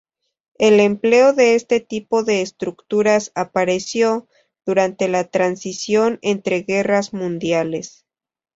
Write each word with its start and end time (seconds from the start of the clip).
El 0.57 0.79
empleo 0.79 1.31
de 1.31 1.53
este 1.53 1.79
tipo 1.79 2.23
de 2.23 2.41
estructuras 2.41 3.31
apareció, 3.35 4.27
durante 4.65 5.07
la 5.07 5.25
transición 5.25 6.17
entre 6.23 6.63
guerras 6.63 7.13
mundiales. 7.13 8.07